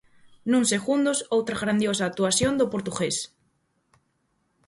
Nuns 0.51 0.67
segundos 0.73 1.17
outra 1.35 1.59
grandiosa 1.63 2.03
actuación 2.07 2.53
do 2.59 2.65
portugués. 2.73 3.17